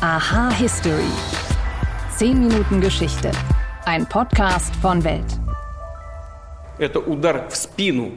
[0.00, 1.10] Aha History.
[2.18, 3.30] 10 Minuten Geschichte.
[3.86, 5.38] Ein Podcast von Welt.
[6.78, 8.12] Это удар в спину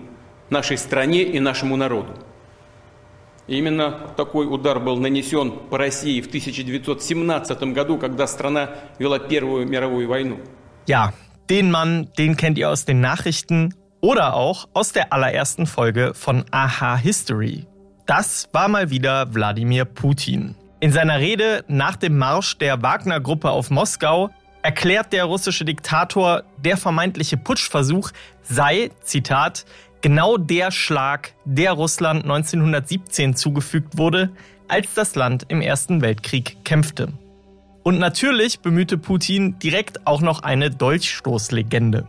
[0.50, 2.14] нашей стране и нашему народу.
[3.48, 8.70] И именно такой удар был нанесен по России в 1917 году, когда страна
[9.00, 10.40] вела Первую мировую войну.
[10.88, 11.14] Ja,
[11.50, 16.46] den Mann, den kennt ihr aus den Nachrichten oder auch aus der allerersten Folge von
[16.52, 17.66] Aha History.
[18.06, 20.56] Das war mal wieder Wladimir Putin.
[20.83, 24.31] In seiner Rede nach dem Marsch der Wagner-Gruppe auf Moskau
[24.63, 28.11] erklärt der russische Diktator, der vermeintliche Putschversuch
[28.43, 29.65] sei, Zitat,
[30.01, 34.31] genau der Schlag, der Russland 1917 zugefügt wurde,
[34.67, 37.13] als das Land im Ersten Weltkrieg kämpfte.
[37.85, 42.09] Und natürlich bemühte Putin direkt auch noch eine Dolchstoßlegende.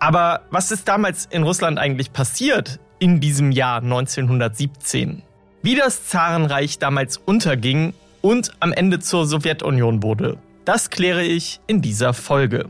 [0.00, 5.22] Aber was ist damals in Russland eigentlich passiert in diesem Jahr 1917?
[5.62, 10.38] Wie das Zarenreich damals unterging und am Ende zur Sowjetunion wurde.
[10.64, 12.68] Das kläre ich in dieser Folge.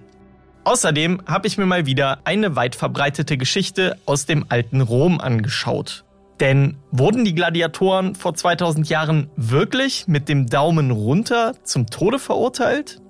[0.64, 6.04] Außerdem habe ich mir mal wieder eine weit verbreitete Geschichte aus dem alten Rom angeschaut.
[6.38, 13.00] Denn wurden die Gladiatoren vor 2000 Jahren wirklich mit dem Daumen runter zum Tode verurteilt?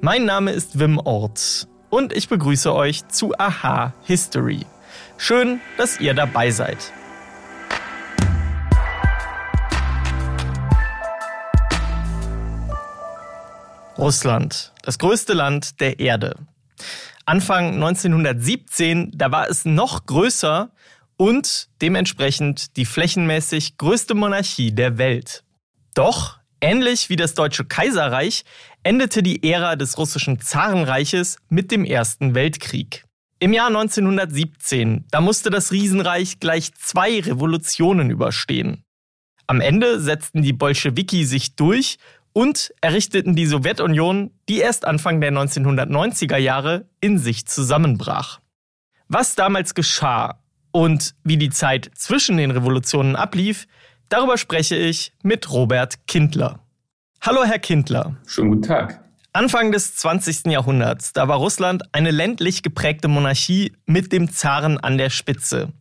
[0.00, 4.60] Mein Name ist Wim Ort und ich begrüße euch zu Aha History.
[5.16, 6.92] Schön, dass ihr dabei seid.
[14.02, 16.34] Russland, das größte Land der Erde.
[17.24, 20.72] Anfang 1917, da war es noch größer
[21.16, 25.44] und dementsprechend die flächenmäßig größte Monarchie der Welt.
[25.94, 28.42] Doch, ähnlich wie das Deutsche Kaiserreich,
[28.82, 33.04] endete die Ära des russischen Zarenreiches mit dem Ersten Weltkrieg.
[33.38, 38.82] Im Jahr 1917, da musste das Riesenreich gleich zwei Revolutionen überstehen.
[39.46, 41.98] Am Ende setzten die Bolschewiki sich durch
[42.32, 48.40] und errichteten die Sowjetunion, die erst Anfang der 1990er Jahre in sich zusammenbrach.
[49.08, 50.40] Was damals geschah
[50.70, 53.66] und wie die Zeit zwischen den Revolutionen ablief,
[54.08, 56.60] darüber spreche ich mit Robert Kindler.
[57.20, 58.16] Hallo, Herr Kindler.
[58.26, 59.02] Schönen guten Tag.
[59.34, 60.46] Anfang des 20.
[60.46, 65.72] Jahrhunderts, da war Russland eine ländlich geprägte Monarchie mit dem Zaren an der Spitze.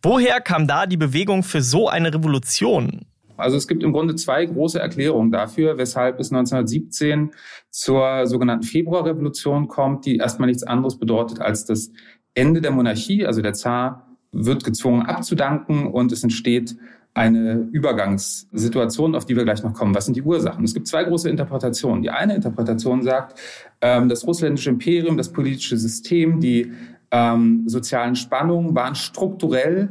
[0.00, 3.04] Woher kam da die Bewegung für so eine Revolution?
[3.36, 7.30] Also es gibt im Grunde zwei große Erklärungen dafür, weshalb es 1917
[7.70, 11.90] zur sogenannten Februarrevolution kommt, die erstmal nichts anderes bedeutet als das
[12.34, 13.26] Ende der Monarchie.
[13.26, 16.76] Also der Zar wird gezwungen abzudanken und es entsteht
[17.14, 19.94] eine Übergangssituation, auf die wir gleich noch kommen.
[19.94, 20.62] Was sind die Ursachen?
[20.64, 22.02] Es gibt zwei große Interpretationen.
[22.02, 23.40] Die eine Interpretation sagt,
[23.80, 26.72] ähm, das russländische Imperium, das politische System, die
[27.10, 29.88] ähm, sozialen Spannungen waren strukturell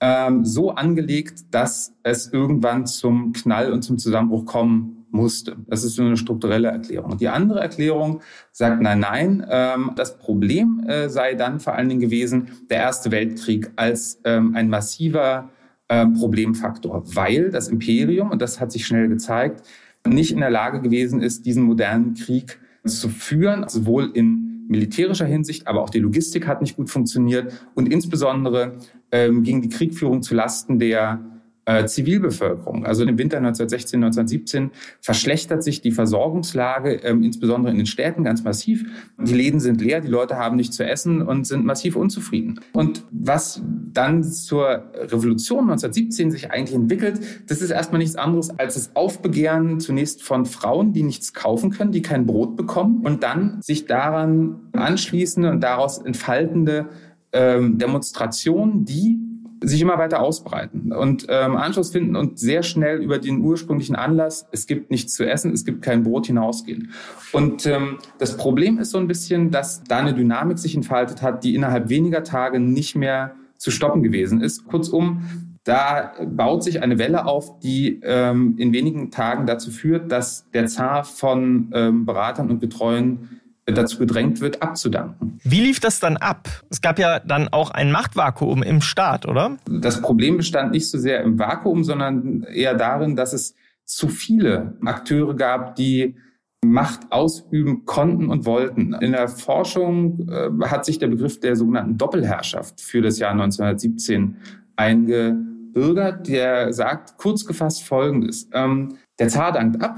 [0.00, 5.56] ähm, so angelegt, dass es irgendwann zum Knall und zum Zusammenbruch kommen musste.
[5.66, 7.16] Das ist so eine strukturelle Erklärung.
[7.18, 8.20] Die andere Erklärung
[8.52, 13.10] sagt, nein, nein, ähm, das Problem äh, sei dann vor allen Dingen gewesen, der Erste
[13.10, 15.50] Weltkrieg als ähm, ein massiver
[15.88, 19.62] äh, Problemfaktor, weil das Imperium, und das hat sich schnell gezeigt,
[20.06, 25.66] nicht in der Lage gewesen ist, diesen modernen Krieg zu führen, sowohl in militärischer Hinsicht,
[25.66, 28.76] aber auch die Logistik hat nicht gut funktioniert und insbesondere
[29.16, 31.20] ähm, ging die Kriegführung zu Lasten der
[31.66, 32.86] äh, Zivilbevölkerung.
[32.86, 38.44] Also im Winter 1916, 1917 verschlechtert sich die Versorgungslage, ähm, insbesondere in den Städten, ganz
[38.44, 38.84] massiv.
[39.18, 42.60] Die Läden sind leer, die Leute haben nichts zu essen und sind massiv unzufrieden.
[42.72, 43.60] Und was
[43.92, 49.80] dann zur Revolution 1917 sich eigentlich entwickelt, das ist erstmal nichts anderes als das Aufbegehren
[49.80, 54.60] zunächst von Frauen, die nichts kaufen können, die kein Brot bekommen und dann sich daran
[54.72, 56.90] anschließende und daraus entfaltende
[57.36, 59.18] ähm, Demonstrationen, die
[59.62, 64.46] sich immer weiter ausbreiten und ähm, Anschluss finden und sehr schnell über den ursprünglichen Anlass,
[64.52, 66.90] es gibt nichts zu essen, es gibt kein Brot hinausgehen.
[67.32, 71.42] Und ähm, das Problem ist so ein bisschen, dass da eine Dynamik sich entfaltet hat,
[71.42, 74.66] die innerhalb weniger Tage nicht mehr zu stoppen gewesen ist.
[74.66, 75.22] Kurzum,
[75.64, 80.66] da baut sich eine Welle auf, die ähm, in wenigen Tagen dazu führt, dass der
[80.66, 83.40] Zar von ähm, Beratern und Betreuern
[83.74, 85.40] dazu gedrängt wird, abzudanken.
[85.42, 86.48] Wie lief das dann ab?
[86.70, 89.56] Es gab ja dann auch ein Machtvakuum im Staat, oder?
[89.68, 93.54] Das Problem bestand nicht so sehr im Vakuum, sondern eher darin, dass es
[93.84, 96.16] zu viele Akteure gab, die
[96.64, 98.94] Macht ausüben konnten und wollten.
[98.94, 104.36] In der Forschung äh, hat sich der Begriff der sogenannten Doppelherrschaft für das Jahr 1917
[104.74, 108.48] eingebürgert, der sagt kurz gefasst Folgendes.
[108.52, 109.96] Ähm, der Zar dankt ab,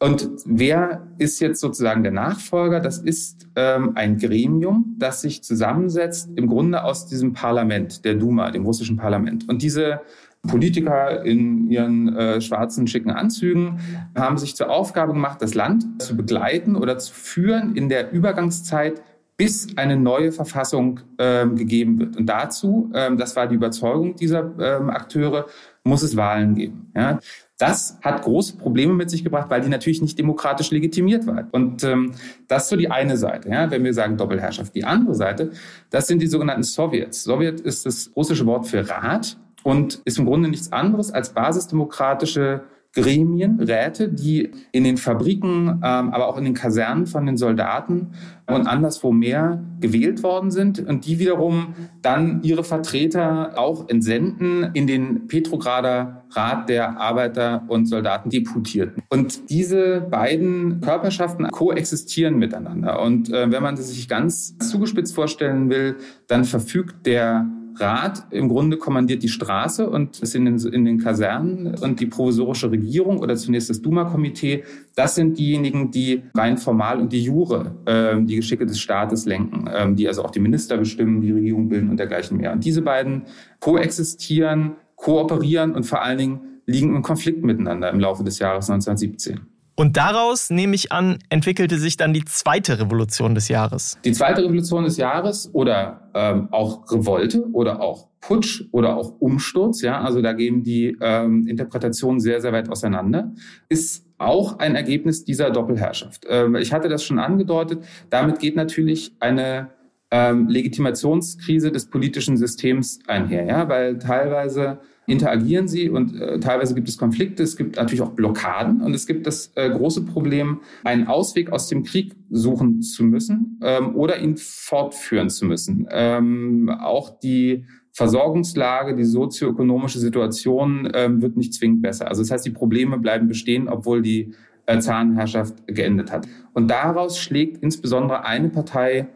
[0.00, 2.80] und wer ist jetzt sozusagen der Nachfolger?
[2.80, 8.50] Das ist ähm, ein Gremium, das sich zusammensetzt im Grunde aus diesem Parlament, der Duma,
[8.50, 9.48] dem russischen Parlament.
[9.48, 10.00] Und diese
[10.46, 13.78] Politiker in ihren äh, schwarzen, schicken Anzügen
[14.14, 19.00] haben sich zur Aufgabe gemacht, das Land zu begleiten oder zu führen in der Übergangszeit
[19.36, 22.16] bis eine neue Verfassung ähm, gegeben wird.
[22.16, 25.46] Und dazu, ähm, das war die Überzeugung dieser ähm, Akteure,
[25.84, 26.90] muss es Wahlen geben.
[26.96, 27.20] Ja?
[27.58, 31.46] Das hat große Probleme mit sich gebracht, weil die natürlich nicht demokratisch legitimiert war.
[31.52, 32.14] Und ähm,
[32.48, 34.74] das ist so die eine Seite, ja, wenn wir sagen Doppelherrschaft.
[34.74, 35.52] Die andere Seite,
[35.90, 37.22] das sind die sogenannten Sowjets.
[37.22, 42.64] Sowjet ist das russische Wort für Rat und ist im Grunde nichts anderes als basisdemokratische
[42.94, 48.12] Gremien, Räte, die in den Fabriken, ähm, aber auch in den Kasernen von den Soldaten
[48.46, 54.86] und anderswo mehr gewählt worden sind und die wiederum dann ihre Vertreter auch entsenden in
[54.86, 59.02] den Petrograder Rat der Arbeiter und Soldaten deputierten.
[59.08, 63.00] Und diese beiden Körperschaften koexistieren miteinander.
[63.00, 68.76] Und äh, wenn man sich ganz zugespitzt vorstellen will, dann verfügt der Rat im Grunde
[68.76, 73.36] kommandiert die Straße und ist in den, in den Kasernen und die provisorische Regierung oder
[73.36, 78.66] zunächst das Duma-Komitee, das sind diejenigen, die rein formal und die Jure äh, die Geschicke
[78.66, 82.36] des Staates lenken, äh, die also auch die Minister bestimmen, die Regierung bilden und dergleichen
[82.36, 82.52] mehr.
[82.52, 83.22] Und diese beiden
[83.60, 89.53] koexistieren, kooperieren und vor allen Dingen liegen im Konflikt miteinander im Laufe des Jahres 1917.
[89.76, 93.98] Und daraus, nehme ich an, entwickelte sich dann die zweite Revolution des Jahres.
[94.04, 99.82] Die zweite Revolution des Jahres oder ähm, auch Revolte oder auch Putsch oder auch Umsturz,
[99.82, 103.32] ja, also da gehen die ähm, Interpretationen sehr, sehr weit auseinander,
[103.68, 106.24] ist auch ein Ergebnis dieser Doppelherrschaft.
[106.28, 107.84] Ähm, ich hatte das schon angedeutet.
[108.10, 109.70] Damit geht natürlich eine
[110.10, 116.88] ähm, Legitimationskrise des politischen Systems einher, ja, weil teilweise interagieren sie und äh, teilweise gibt
[116.88, 121.06] es Konflikte, es gibt natürlich auch Blockaden und es gibt das äh, große Problem, einen
[121.06, 125.86] Ausweg aus dem Krieg suchen zu müssen ähm, oder ihn fortführen zu müssen.
[125.90, 132.08] Ähm, auch die Versorgungslage, die sozioökonomische Situation ähm, wird nicht zwingend besser.
[132.08, 134.34] Also das heißt, die Probleme bleiben bestehen, obwohl die
[134.66, 136.26] äh, Zahnherrschaft geendet hat.
[136.54, 139.08] Und daraus schlägt insbesondere eine Partei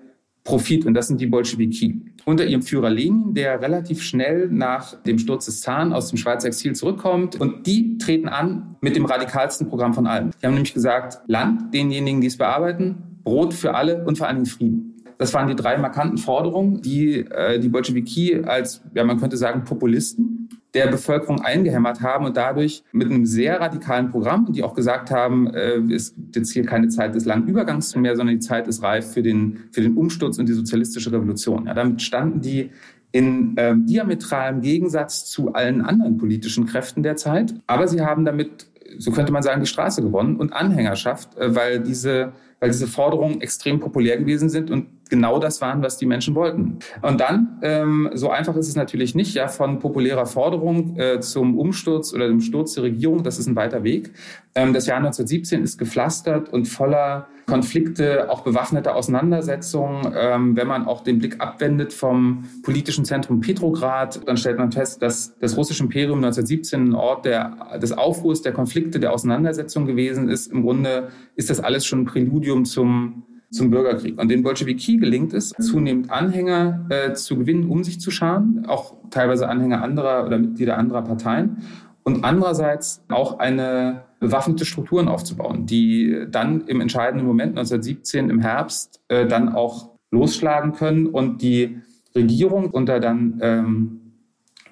[0.48, 2.00] Profit und das sind die Bolschewiki.
[2.24, 6.48] Unter ihrem Führer Lenin, der relativ schnell nach dem Sturz des Zahn aus dem Schweizer
[6.48, 10.30] Exil zurückkommt und die treten an mit dem radikalsten Programm von allen.
[10.40, 14.36] Die haben nämlich gesagt, Land denjenigen, die es bearbeiten, Brot für alle und vor allen
[14.36, 14.94] Dingen Frieden.
[15.18, 19.64] Das waren die drei markanten Forderungen, die äh, die Bolschewiki als, ja, man könnte sagen,
[19.64, 20.37] Populisten
[20.84, 25.52] der Bevölkerung eingehämmert haben und dadurch mit einem sehr radikalen Programm, die auch gesagt haben,
[25.54, 28.82] äh, es gibt jetzt hier keine Zeit des langen Übergangs mehr, sondern die Zeit ist
[28.82, 31.66] reif für den, für den Umsturz und die sozialistische Revolution.
[31.66, 32.70] Ja, damit standen die
[33.12, 37.54] in ähm, diametralem Gegensatz zu allen anderen politischen Kräften der Zeit.
[37.66, 38.66] Aber sie haben damit,
[38.98, 43.40] so könnte man sagen, die Straße gewonnen und Anhängerschaft, äh, weil diese weil diese Forderungen
[43.40, 46.78] extrem populär gewesen sind und genau das waren, was die Menschen wollten.
[47.02, 51.58] Und dann, ähm, so einfach ist es natürlich nicht, ja, von populärer Forderung äh, zum
[51.58, 54.12] Umsturz oder dem Sturz der Regierung, das ist ein weiter Weg.
[54.54, 60.12] Ähm, das Jahr 1917 ist gepflastert und voller Konflikte, auch bewaffnete Auseinandersetzungen.
[60.14, 65.00] Ähm, wenn man auch den Blick abwendet vom politischen Zentrum Petrograd, dann stellt man fest,
[65.00, 70.28] dass das russische Imperium 1917 ein Ort der, des Aufruhrs, der Konflikte, der Auseinandersetzung gewesen
[70.28, 70.52] ist.
[70.52, 74.20] Im Grunde ist das alles schon ein Präludium zum zum Bürgerkrieg.
[74.20, 78.94] Und den Bolschewiki gelingt es, zunehmend Anhänger äh, zu gewinnen, um sich zu scharen, auch
[79.10, 81.62] teilweise Anhänger anderer oder Mitglieder anderer Parteien.
[82.02, 89.00] Und andererseits auch eine bewaffnete Strukturen aufzubauen, die dann im entscheidenden Moment 1917 im Herbst
[89.08, 91.80] äh, dann auch losschlagen können und die
[92.14, 94.00] Regierung unter dann ähm,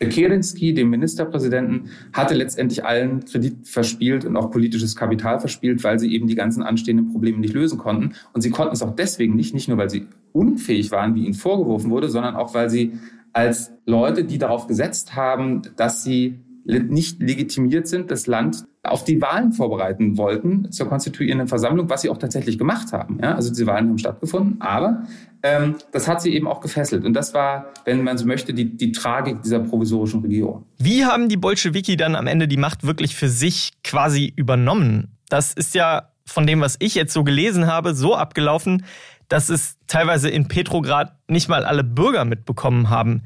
[0.01, 6.13] Kerensky, dem Ministerpräsidenten, hatte letztendlich allen Kredit verspielt und auch politisches Kapital verspielt, weil sie
[6.13, 8.15] eben die ganzen anstehenden Probleme nicht lösen konnten.
[8.33, 11.35] Und sie konnten es auch deswegen nicht, nicht nur weil sie unfähig waren, wie ihnen
[11.35, 12.93] vorgeworfen wurde, sondern auch weil sie
[13.33, 19.21] als Leute, die darauf gesetzt haben, dass sie nicht legitimiert sind, das Land auf die
[19.21, 23.19] Wahlen vorbereiten wollten zur konstituierenden Versammlung, was sie auch tatsächlich gemacht haben.
[23.23, 25.05] Ja, also diese Wahlen haben stattgefunden, aber
[25.43, 27.05] ähm, das hat sie eben auch gefesselt.
[27.05, 30.67] Und das war, wenn man so möchte, die, die Tragik dieser provisorischen Regierung.
[30.79, 35.17] Wie haben die Bolschewiki dann am Ende die Macht wirklich für sich quasi übernommen?
[35.29, 38.85] Das ist ja von dem, was ich jetzt so gelesen habe, so abgelaufen,
[39.29, 43.25] dass es teilweise in Petrograd nicht mal alle Bürger mitbekommen haben.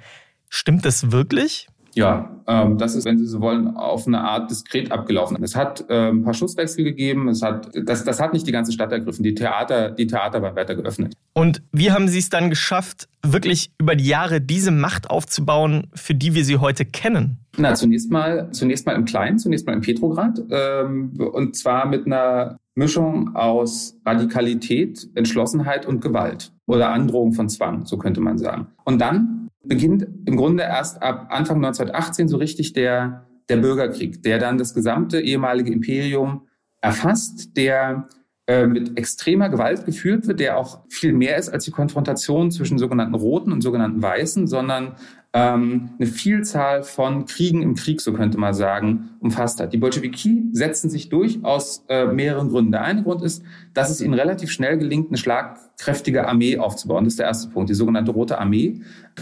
[0.48, 1.68] Stimmt das wirklich?
[1.94, 5.42] Ja, ähm, das ist, wenn Sie so wollen, auf eine Art diskret abgelaufen.
[5.42, 7.28] Es hat ähm, ein paar Schusswechsel gegeben.
[7.28, 9.22] Es hat, das, das hat nicht die ganze Stadt ergriffen.
[9.22, 11.14] Die Theater, die Theater waren weiter geöffnet.
[11.32, 16.14] Und wie haben Sie es dann geschafft, wirklich über die Jahre diese Macht aufzubauen, für
[16.14, 17.38] die wir sie heute kennen?
[17.56, 20.40] Na, zunächst mal, zunächst mal im Kleinen, zunächst mal in Petrograd.
[20.50, 27.84] Ähm, und zwar mit einer Mischung aus Radikalität, Entschlossenheit und Gewalt oder Androhung von Zwang,
[27.84, 28.68] so könnte man sagen.
[28.84, 34.40] Und dann beginnt im Grunde erst ab Anfang 1918 so richtig der, der Bürgerkrieg, der
[34.40, 36.48] dann das gesamte ehemalige Imperium
[36.80, 38.08] erfasst, der
[38.48, 42.78] äh, mit extremer Gewalt geführt wird, der auch viel mehr ist als die Konfrontation zwischen
[42.78, 44.96] sogenannten Roten und sogenannten Weißen, sondern
[45.32, 49.72] ähm, eine Vielzahl von Kriegen im Krieg, so könnte man sagen, umfasst hat.
[49.72, 52.72] Die Bolschewiki setzen sich durch aus äh, mehreren Gründen.
[52.72, 57.04] Der eine Grund ist, dass es ihnen relativ schnell gelingt, eine schlagkräftige Armee aufzubauen.
[57.04, 58.80] Das ist der erste Punkt, die sogenannte Rote Armee.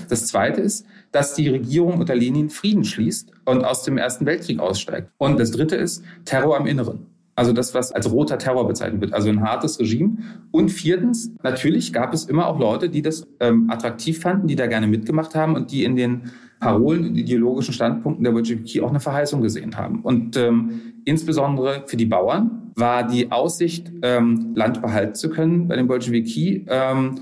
[0.08, 4.60] Das zweite ist, dass die Regierung unter Lenin Frieden schließt und aus dem Ersten Weltkrieg
[4.60, 5.10] aussteigt.
[5.18, 7.17] Und das dritte ist Terror im Inneren.
[7.38, 10.16] Also das, was als roter Terror bezeichnet wird, also ein hartes Regime.
[10.50, 14.66] Und viertens, natürlich gab es immer auch Leute, die das ähm, attraktiv fanden, die da
[14.66, 18.98] gerne mitgemacht haben und die in den Parolen und ideologischen Standpunkten der Bolschewiki auch eine
[18.98, 20.00] Verheißung gesehen haben.
[20.02, 25.76] Und ähm, insbesondere für die Bauern war die Aussicht, ähm, Land behalten zu können bei
[25.76, 27.20] den Bolschewiki, ähm,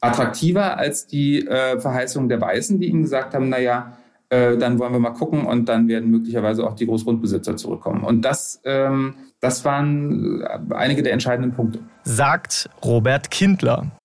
[0.00, 4.78] attraktiver als die äh, Verheißung der Weißen, die ihnen gesagt haben, na ja, äh, dann
[4.78, 8.02] wollen wir mal gucken und dann werden möglicherweise auch die Großgrundbesitzer zurückkommen.
[8.04, 11.80] Und das ähm, das waren äh, einige der entscheidenden Punkte.
[12.04, 13.98] Sagt Robert Kindler.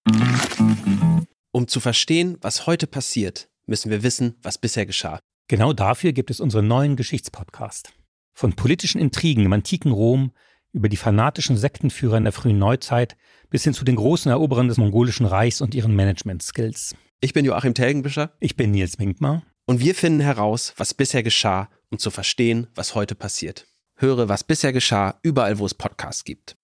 [1.52, 5.20] Um zu verstehen, was heute passiert, müssen wir wissen, was bisher geschah.
[5.48, 7.94] Genau dafür gibt es unseren neuen Geschichtspodcast.
[8.34, 10.32] Von politischen Intrigen im antiken Rom
[10.74, 13.18] über die fanatischen Sektenführer in der frühen Neuzeit
[13.50, 16.96] bis hin zu den großen Eroberern des mongolischen Reichs und ihren Management-Skills.
[17.20, 18.32] Ich bin Joachim Telgenbischer.
[18.40, 19.44] Ich bin Nils Minkmar.
[19.66, 23.68] Und wir finden heraus, was bisher geschah, um zu verstehen, was heute passiert.
[23.96, 26.56] Höre, was bisher geschah, überall, wo es Podcasts gibt.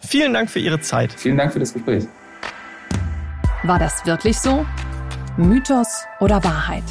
[0.00, 1.12] Vielen Dank für Ihre Zeit.
[1.12, 2.04] Vielen Dank für das Gespräch.
[3.64, 4.64] War das wirklich so?
[5.36, 6.84] Mythos oder Wahrheit?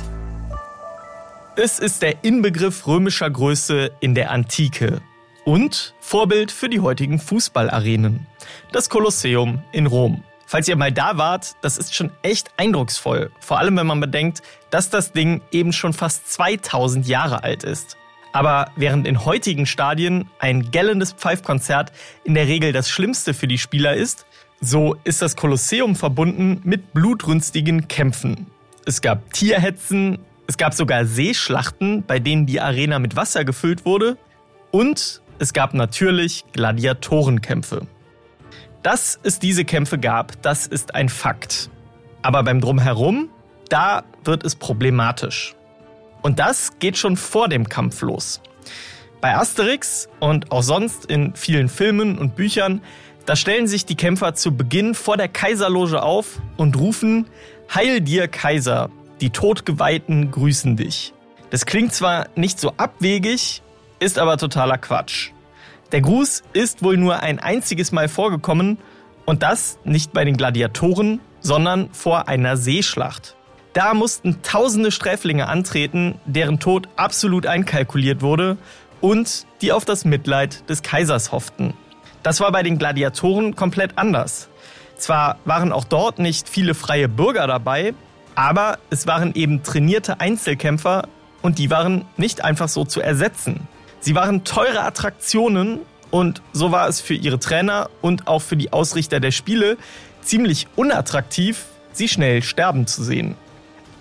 [1.55, 5.01] Es ist der Inbegriff römischer Größe in der Antike
[5.45, 8.25] und Vorbild für die heutigen Fußballarenen.
[8.71, 10.23] Das Kolosseum in Rom.
[10.53, 13.31] Falls ihr mal da wart, das ist schon echt eindrucksvoll.
[13.39, 17.97] Vor allem, wenn man bedenkt, dass das Ding eben schon fast 2000 Jahre alt ist.
[18.33, 21.91] Aber während in heutigen Stadien ein gellendes Pfeifkonzert
[22.23, 24.27] in der Regel das Schlimmste für die Spieler ist,
[24.61, 28.45] so ist das Kolosseum verbunden mit blutrünstigen Kämpfen.
[28.85, 34.19] Es gab Tierhetzen, es gab sogar Seeschlachten, bei denen die Arena mit Wasser gefüllt wurde
[34.69, 37.87] und es gab natürlich Gladiatorenkämpfe.
[38.83, 41.69] Dass es diese Kämpfe gab, das ist ein Fakt.
[42.21, 43.29] Aber beim Drumherum,
[43.69, 45.55] da wird es problematisch.
[46.21, 48.41] Und das geht schon vor dem Kampf los.
[49.21, 52.81] Bei Asterix und auch sonst in vielen Filmen und Büchern,
[53.25, 57.27] da stellen sich die Kämpfer zu Beginn vor der Kaiserloge auf und rufen
[57.73, 58.89] Heil dir Kaiser,
[59.21, 61.13] die Todgeweihten grüßen dich.
[61.49, 63.61] Das klingt zwar nicht so abwegig,
[63.99, 65.32] ist aber totaler Quatsch.
[65.93, 68.79] Der Gruß ist wohl nur ein einziges Mal vorgekommen
[69.25, 73.35] und das nicht bei den Gladiatoren, sondern vor einer Seeschlacht.
[73.73, 78.57] Da mussten tausende Sträflinge antreten, deren Tod absolut einkalkuliert wurde
[79.01, 81.75] und die auf das Mitleid des Kaisers hofften.
[82.23, 84.49] Das war bei den Gladiatoren komplett anders.
[84.95, 87.93] Zwar waren auch dort nicht viele freie Bürger dabei,
[88.33, 91.07] aber es waren eben trainierte Einzelkämpfer
[91.43, 93.67] und die waren nicht einfach so zu ersetzen.
[94.03, 95.79] Sie waren teure Attraktionen
[96.11, 99.77] und so war es für ihre Trainer und auch für die Ausrichter der Spiele
[100.21, 103.37] ziemlich unattraktiv, sie schnell sterben zu sehen.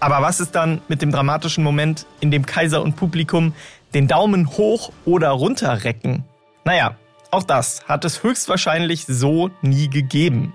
[0.01, 3.55] Aber was ist dann mit dem dramatischen Moment, in dem Kaiser und Publikum
[3.95, 6.25] den Daumen hoch oder runter recken?
[6.65, 6.97] Naja,
[7.31, 10.53] auch das hat es höchstwahrscheinlich so nie gegeben.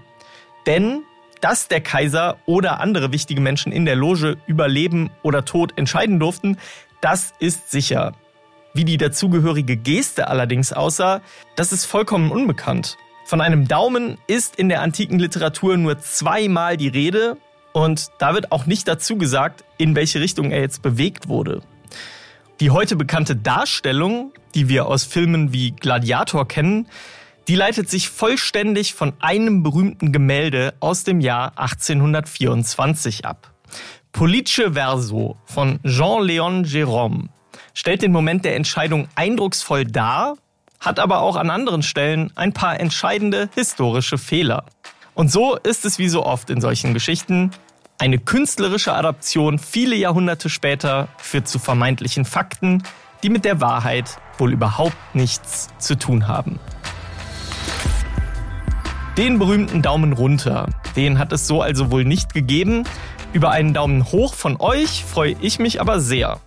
[0.65, 1.03] Denn
[1.39, 6.19] dass der Kaiser oder andere wichtige Menschen in der Loge über Leben oder Tod entscheiden
[6.19, 6.57] durften,
[6.99, 8.13] das ist sicher.
[8.77, 11.21] Wie die dazugehörige Geste allerdings aussah,
[11.55, 12.95] das ist vollkommen unbekannt.
[13.25, 17.37] Von einem Daumen ist in der antiken Literatur nur zweimal die Rede
[17.73, 21.63] und da wird auch nicht dazu gesagt, in welche Richtung er jetzt bewegt wurde.
[22.59, 26.87] Die heute bekannte Darstellung, die wir aus Filmen wie Gladiator kennen,
[27.47, 33.51] die leitet sich vollständig von einem berühmten Gemälde aus dem Jahr 1824 ab.
[34.11, 37.29] Police Verso von Jean-Léon Gérôme
[37.77, 40.35] stellt den Moment der Entscheidung eindrucksvoll dar,
[40.79, 44.65] hat aber auch an anderen Stellen ein paar entscheidende historische Fehler.
[45.13, 47.51] Und so ist es wie so oft in solchen Geschichten.
[47.99, 52.81] Eine künstlerische Adaption viele Jahrhunderte später führt zu vermeintlichen Fakten,
[53.21, 56.59] die mit der Wahrheit wohl überhaupt nichts zu tun haben.
[59.17, 62.85] Den berühmten Daumen runter, den hat es so also wohl nicht gegeben.
[63.33, 66.39] Über einen Daumen hoch von euch freue ich mich aber sehr.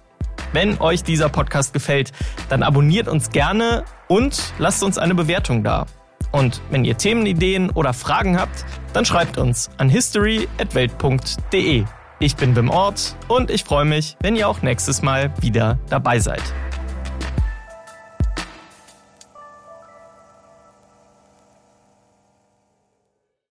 [0.52, 2.12] Wenn euch dieser Podcast gefällt,
[2.48, 5.86] dann abonniert uns gerne und lasst uns eine Bewertung da.
[6.32, 11.84] Und wenn ihr Themenideen oder Fragen habt, dann schreibt uns an history.welt.de.
[12.18, 16.18] Ich bin Wim Ort und ich freue mich, wenn ihr auch nächstes Mal wieder dabei
[16.18, 16.42] seid.